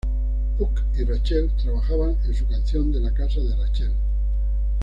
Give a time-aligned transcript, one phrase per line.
[0.57, 3.93] Puck y Rachel trabajan en su canción en la casa de Rachel.